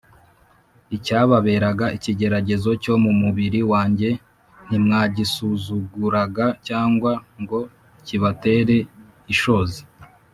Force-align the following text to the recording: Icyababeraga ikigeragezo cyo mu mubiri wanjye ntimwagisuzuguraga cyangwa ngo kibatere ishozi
Icyababeraga 0.95 1.85
ikigeragezo 1.97 2.69
cyo 2.83 2.95
mu 3.03 3.11
mubiri 3.21 3.59
wanjye 3.71 4.09
ntimwagisuzuguraga 4.67 6.45
cyangwa 6.67 7.11
ngo 7.41 7.59
kibatere 8.05 8.77
ishozi 9.35 9.81